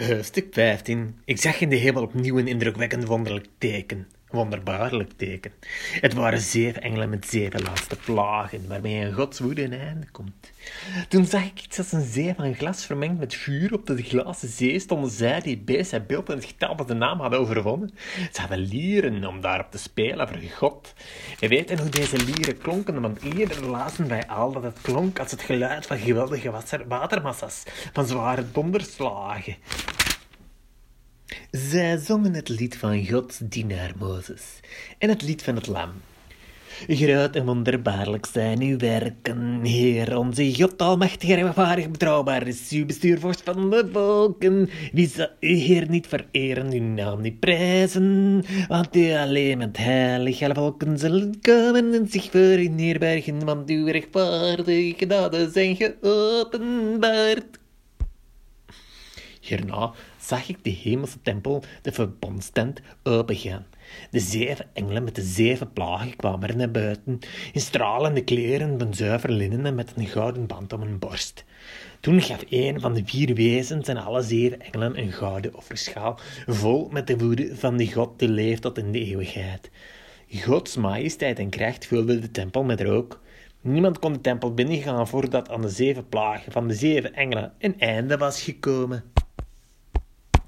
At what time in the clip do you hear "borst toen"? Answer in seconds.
70.98-72.22